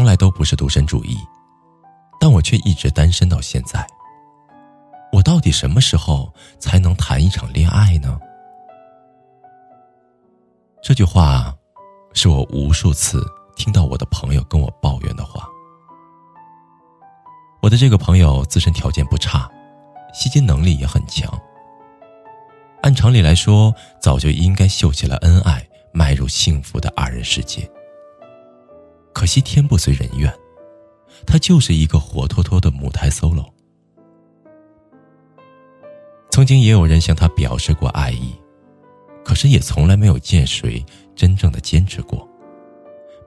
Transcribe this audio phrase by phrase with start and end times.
[0.00, 1.18] 从来都不是独身主义，
[2.18, 3.86] 但我却一直单身到现在。
[5.12, 8.18] 我到底什么时候才能谈一场恋爱呢？
[10.82, 11.54] 这句话，
[12.14, 13.22] 是我无数次
[13.56, 15.46] 听到我的朋友跟我抱怨的话。
[17.60, 19.46] 我的这个朋友自身条件不差，
[20.14, 21.30] 吸金能力也很强。
[22.80, 27.70] 按常理来说，早就应该秀起了恩爱，迈入幸福的二人世界。
[29.12, 30.32] 可惜天不遂人愿，
[31.26, 33.46] 他就是一个活脱脱的母胎 solo。
[36.30, 38.34] 曾经也有人向他表示过爱意，
[39.24, 42.26] 可是也从来没有见谁真正的坚持过。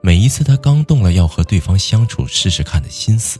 [0.02, 3.38] 每一次他刚动了要和对方相处试试看的心思，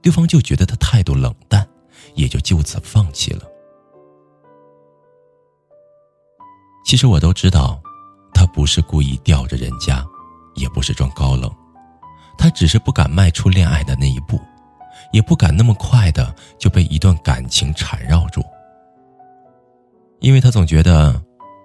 [0.00, 1.68] 对方就觉得他态度冷淡，
[2.14, 3.42] 也就就此放弃了。
[6.84, 7.80] 其实我都知道，
[8.34, 10.04] 他不是故意吊着人家。
[10.54, 11.50] 也不是装高冷，
[12.36, 14.40] 他只是不敢迈出恋爱的那一步，
[15.12, 18.44] 也不敢那么快的就被一段感情缠绕住，
[20.20, 21.20] 因为他总觉得，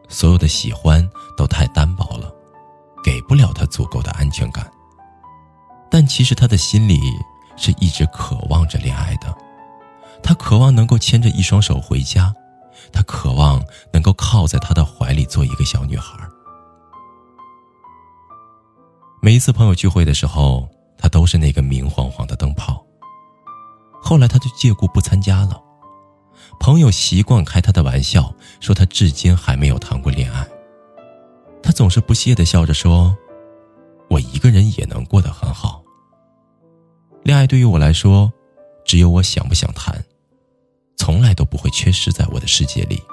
[0.10, 2.34] 所有的喜欢都太单薄了，
[3.04, 4.70] 给不了他足够的安全感。
[5.90, 7.00] 但其实他的心里
[7.56, 9.34] 是一直渴望着恋爱的，
[10.22, 12.34] 他渴望能够牵着一双手回家，
[12.92, 16.18] 他渴望能够靠在他的怀里做一个小女孩。
[19.28, 20.66] 每一次朋友聚会的时候，
[20.98, 22.82] 他都是那个明晃晃的灯泡。
[24.02, 25.62] 后来他就借故不参加了。
[26.62, 30.48] 朋友习惯开他的玩笑，说他至今还没有谈过恋爱。
[31.62, 33.14] 他总是不屑的笑着说
[34.10, 35.84] ：“我一个人也能过得很好。
[37.24, 38.32] 恋爱对于我来说，
[38.86, 40.02] 只有我想不想谈，
[40.96, 43.04] 从来都不会缺失在我的世界里。”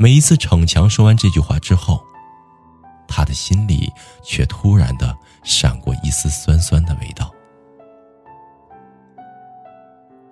[0.00, 2.02] 每一次逞强说完这句话之后。
[3.06, 3.92] 他的心里
[4.22, 7.30] 却突然的闪过一丝酸酸的味道。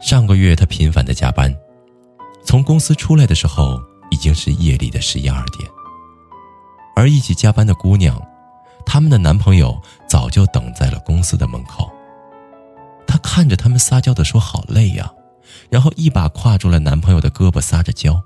[0.01, 1.55] 上个月，他频繁的加班，
[2.45, 5.69] 从公司出来的时候已经是夜里的十一二点。
[6.97, 8.21] 而一起加班的姑娘，
[8.85, 11.91] 他们的男朋友早就等在了公司的门口。
[13.07, 15.11] 他看着他们撒娇的说：“好累呀！”
[15.71, 18.23] 然后一把挎住了男朋友的胳膊，撒着娇。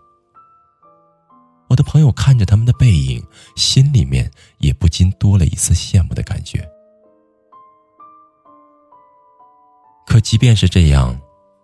[1.69, 3.23] 我的朋友看着他们的背影，
[3.57, 6.69] 心里面也不禁多了一丝羡慕的感觉。
[10.07, 11.19] 可即便是这样，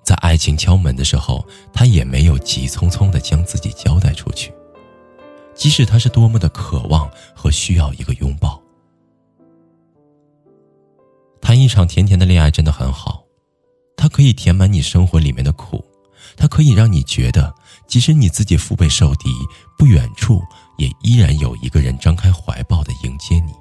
[0.05, 4.53] 在爱情敲门的时候，他也没有急匆匆的将自己交代出去。
[5.55, 8.61] 即使他是多么的渴望和需要一个拥抱，
[11.41, 13.25] 谈一场甜甜的恋爱真的很好，
[13.97, 15.85] 它可以填满你生活里面的苦。
[16.37, 17.55] 它可以让你觉得，
[17.93, 19.29] 即使你自己腹背受敌，
[19.77, 20.43] 不远处
[20.79, 23.53] 也依然有一个人张开怀抱的迎接你。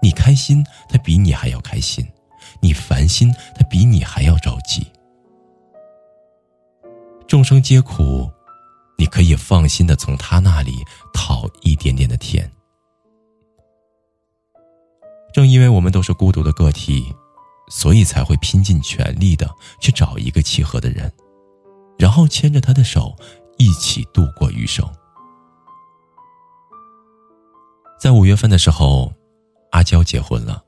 [0.00, 2.06] 你开心，他比你还要开心；
[2.60, 4.86] 你烦心，他比你还要着急。
[7.26, 8.30] 众生皆苦，
[8.96, 12.48] 你可以放心的从他那里讨一点点的甜。
[15.32, 17.12] 正因为我们都是孤独的个体，
[17.68, 21.12] 所以才会拼尽全力的去找一个契合的人。
[21.98, 23.16] 然后牵着他的手，
[23.56, 24.84] 一起度过余生。
[28.00, 29.12] 在五月份的时候，
[29.70, 30.62] 阿娇结婚了。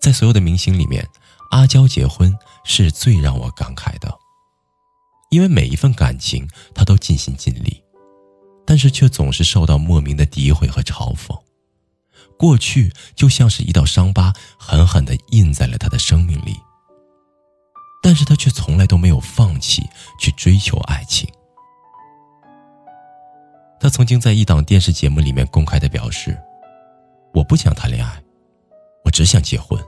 [0.00, 1.06] 在所有的明星里面，
[1.50, 4.10] 阿娇结婚是最让我感慨的，
[5.30, 7.82] 因为每一份感情她都尽心尽力，
[8.64, 11.38] 但是却总是受到莫名的诋毁和嘲讽。
[12.38, 16.56] 过去就像是一道伤疤，狠狠的印在了她的生命里。
[18.02, 19.86] 但是他却从来都没有放弃
[20.40, 21.28] 追求爱情。
[23.78, 26.34] 他曾经在一档电视节目里面公开的表示
[27.34, 28.22] ：“我不想谈恋爱，
[29.04, 29.78] 我只想结婚。”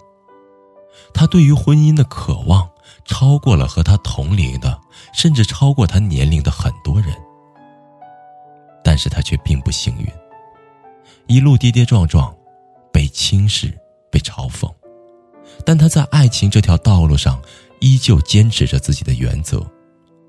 [1.15, 2.69] 他对于婚姻的渴望
[3.07, 4.79] 超过了和他同龄的，
[5.15, 7.17] 甚至超过他年龄的很多人。
[8.85, 10.07] 但是他却并不幸运，
[11.29, 12.31] 一路跌跌撞撞，
[12.93, 13.75] 被轻视，
[14.11, 14.71] 被嘲讽。
[15.65, 17.41] 但他在爱情这条道路上。
[17.85, 19.61] 依旧坚持着自己的原则，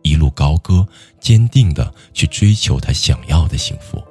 [0.04, 0.86] 一路高歌，
[1.20, 4.02] 坚定的去追求他想要的幸福。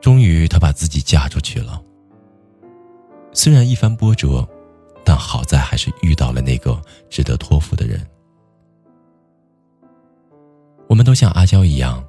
[0.00, 1.82] 终于，她把自己嫁出去了。
[3.32, 4.46] 虽然一番波折，
[5.04, 8.04] 但好在还是遇到了那个值得托付的人。
[10.88, 12.04] 我们都像阿娇一样，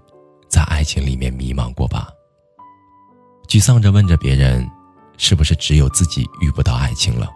[0.47, 2.09] 在爱情里面迷茫过吧？
[3.47, 4.69] 沮丧着问着别人
[5.17, 7.27] ：“是不是只有自己遇不到爱情了？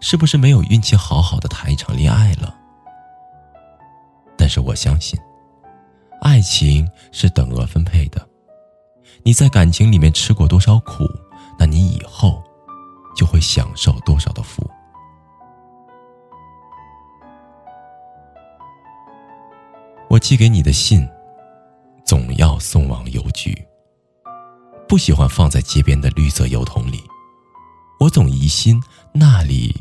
[0.00, 2.54] 是不是没有运气好好的谈一场恋爱了？”
[4.44, 5.18] 但是我相信，
[6.20, 8.28] 爱情是等额分配的。
[9.22, 11.08] 你在感情里面吃过多少苦，
[11.58, 12.44] 那你以后
[13.16, 14.62] 就会享受多少的福。
[20.10, 21.08] 我寄给你的信，
[22.04, 23.56] 总要送往邮局。
[24.86, 27.02] 不喜欢放在街边的绿色邮筒里，
[27.98, 28.78] 我总疑心
[29.10, 29.74] 那里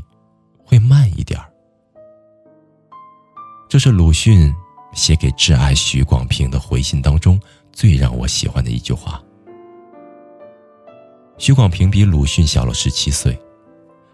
[0.66, 1.53] 会慢一点儿。
[3.74, 4.54] 这是鲁迅
[4.94, 7.42] 写给挚爱许广平的回信当中
[7.72, 9.20] 最让我喜欢的一句话。
[11.40, 13.36] 许广平比鲁迅小了十七岁，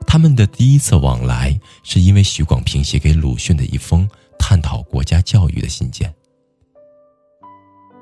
[0.08, 4.10] 他们的第一次往来是因为许广平写给鲁迅的一封。
[4.40, 6.16] 探讨国家教育的信件。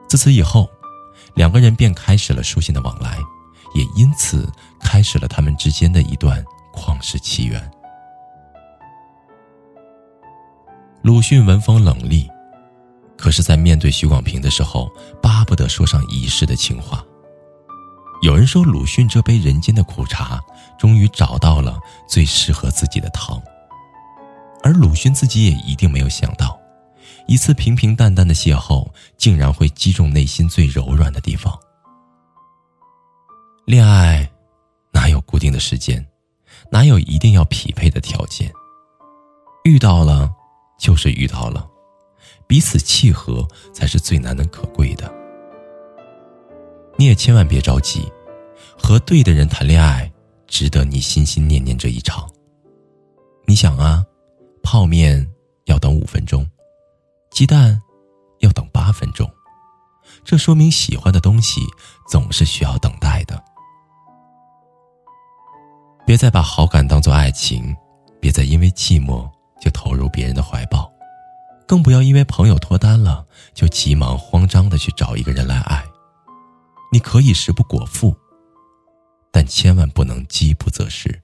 [0.07, 0.69] 自此以后，
[1.33, 3.18] 两个人便开始了书信的往来，
[3.74, 4.48] 也因此
[4.80, 7.71] 开始了他们之间的一段旷世奇缘。
[11.07, 12.30] 鲁迅文风冷厉，
[13.18, 17.01] 可是，在面对许广平的时候，巴不得说上一世的情话。
[18.21, 20.38] 有人说，鲁迅这杯人间的苦茶，
[20.77, 23.42] 终于找到了最适合自己的糖。
[24.62, 26.59] 而鲁迅自己也一定没有想到，
[27.25, 31.57] 一次平平淡淡的邂逅，竟然会击中内心最柔软的地方。
[33.63, 34.30] 恋爱
[34.92, 36.06] 哪有固定的时间，
[36.69, 38.51] 哪有一定要匹配的条件？
[39.63, 40.30] 遇到了，
[40.77, 41.68] 就是遇到了，
[42.47, 45.12] 彼此契合才是最难能可贵的。
[46.97, 48.12] 你也千万别着急，
[48.77, 50.12] 和对的人谈恋爱，
[50.47, 52.29] 值得你心心念念这一场。
[53.45, 54.03] 你想啊。
[54.63, 55.25] 泡面
[55.68, 56.45] 要等五分钟，
[57.31, 57.81] 鸡蛋
[58.39, 59.25] 要等八分钟，
[60.25, 61.62] 这说明喜欢的东西
[62.09, 63.41] 总是需要等待的。
[66.06, 67.74] 别再把好感当做爱情，
[68.19, 69.25] 别再因为寂寞
[69.59, 70.92] 就投入别人的怀抱，
[71.68, 75.83] 更不要因为朋友脱单了就急忙慌张的去找一个人来爱。
[76.92, 78.15] 你可以食不果腹，
[79.31, 81.21] 但千万不能饥不择食。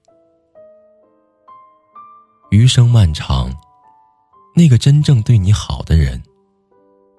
[2.51, 3.49] 余生漫长，
[4.55, 6.21] 那个真正对你好的人，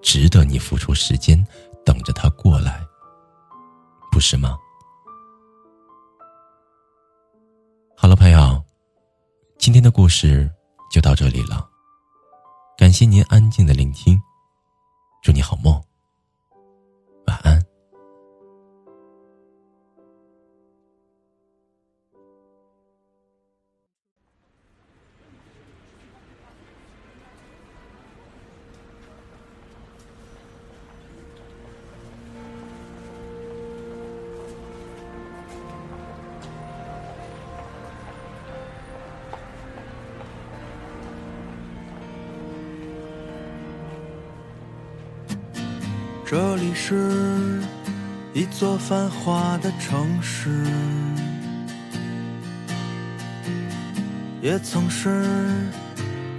[0.01, 1.43] 值得你付出时间
[1.83, 2.85] 等着他过来，
[4.11, 4.57] 不是吗？
[7.97, 8.63] 好了，朋友，
[9.57, 10.49] 今天的故事
[10.95, 11.69] 就到这里了，
[12.77, 14.17] 感谢您安静的聆听，
[15.21, 15.83] 祝你好梦。
[46.27, 47.61] 这里是
[48.33, 50.49] 一座繁华的城市，
[54.41, 55.23] 也曾是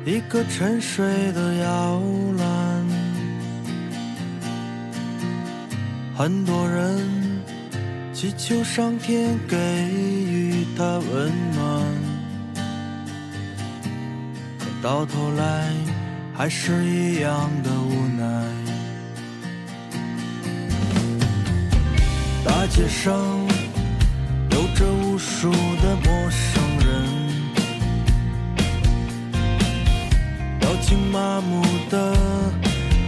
[0.05, 2.03] 一个沉睡的摇
[2.37, 2.85] 篮。
[6.17, 6.99] 很多人
[8.13, 9.57] 祈求上天给
[9.89, 11.85] 予他温暖，
[14.59, 15.73] 可到头来
[16.35, 18.66] 还是一样的无奈。
[22.47, 23.13] 大街上
[24.53, 26.87] 有着无数的陌生人，
[30.61, 31.61] 表情麻木
[31.91, 32.15] 的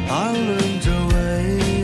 [0.08, 1.77] 谈论着未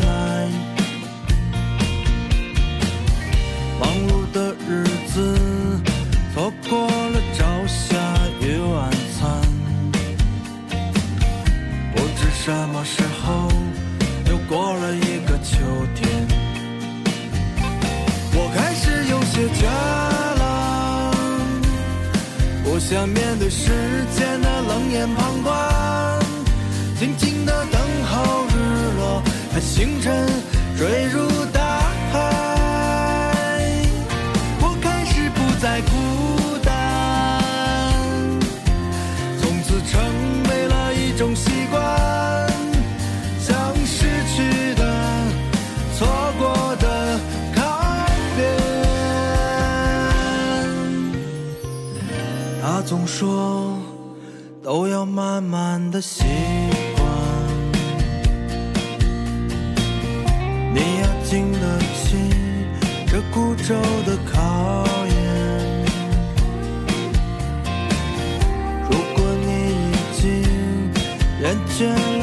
[53.16, 53.78] 说
[54.60, 56.24] 都要慢慢的习
[56.96, 57.06] 惯，
[60.74, 62.16] 你要经得起
[63.06, 65.14] 这孤舟的考验。
[68.90, 70.24] 如果你已经
[71.40, 71.44] 厌
[71.78, 72.13] 倦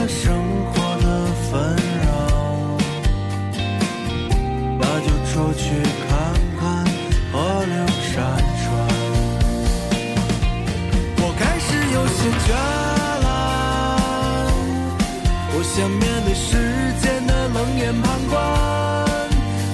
[15.74, 16.58] 想面对世
[17.02, 19.08] 间的冷眼旁观，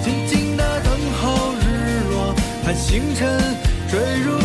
[0.04, 3.28] 静静的等候日落，盼星辰
[3.90, 4.38] 坠入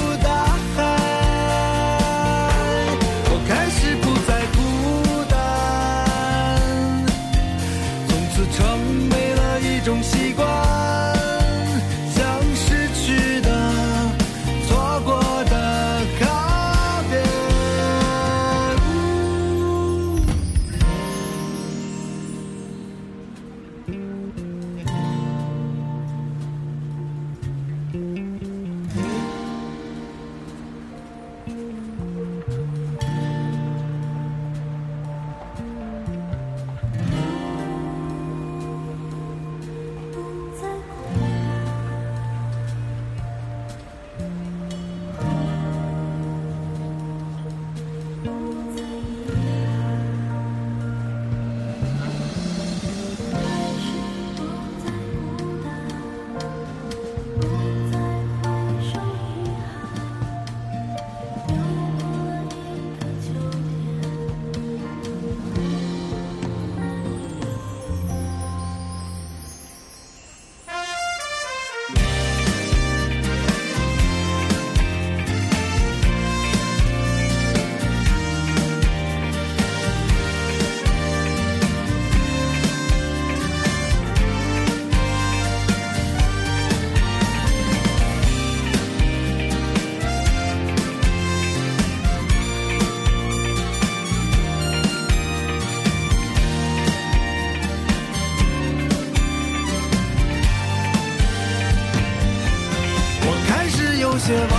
[104.24, 104.54] 些忘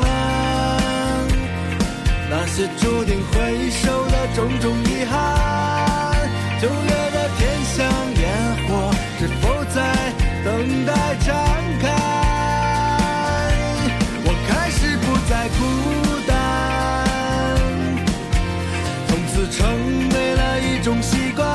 [0.00, 0.06] 了
[2.28, 5.14] 那些注定回首的种种遗憾。
[6.60, 7.40] 九月的天
[7.76, 7.86] 像
[8.16, 8.26] 烟
[8.66, 8.90] 火，
[9.20, 9.76] 是否在
[10.44, 10.92] 等待
[11.24, 11.28] 展
[11.80, 11.86] 开？
[14.24, 15.60] 我开始不再孤
[16.26, 16.36] 单，
[19.06, 19.58] 从此成
[20.10, 21.46] 为了一种习惯，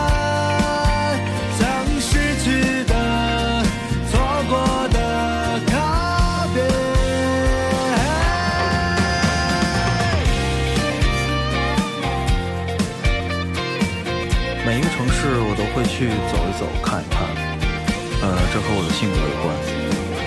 [18.53, 19.49] 这和我的性格有关。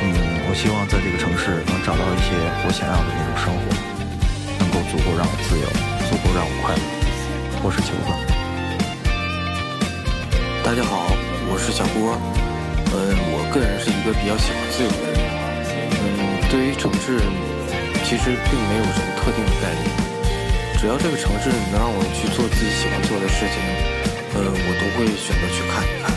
[0.02, 2.34] 嗯，我希望在这个城市能找到一些
[2.66, 3.70] 我想要的那种生活，
[4.58, 5.66] 能够足够让我自由，
[6.10, 6.82] 足够让我快乐。
[7.62, 8.10] 我是球子。
[10.66, 11.14] 大家好，
[11.46, 12.18] 我是小郭。
[12.98, 15.22] 嗯，我个人是一个比较喜欢自由的人。
[15.94, 17.22] 嗯，对于城市，
[18.10, 19.86] 其实并没有什么特定的概念。
[20.82, 23.62] 只要这个城市能让我去做自己喜欢做的事情，
[24.34, 26.10] 嗯，我都会选择去看一看。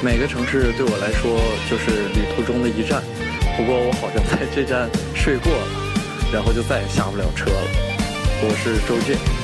[0.00, 3.02] 每个城市对我来说就是旅途中的一站，
[3.56, 5.66] 不过我好像在这站睡过了，
[6.32, 7.68] 然后就再也下不了车了。
[8.40, 9.37] 我是周俊。